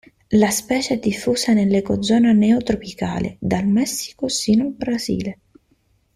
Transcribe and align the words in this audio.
La 0.29 0.49
specie 0.49 0.95
è 0.95 0.97
diffusa 0.99 1.53
nell'ecozona 1.53 2.31
neotropicale, 2.31 3.35
dal 3.39 3.67
Messico 3.67 4.27
sino 4.29 4.63
al 4.63 4.71
Brasile. 4.71 5.39